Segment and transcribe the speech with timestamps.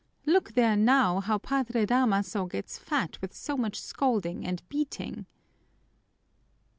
[0.25, 5.27] Look there now, how Padre Damaso gets fat with so much scolding and beating."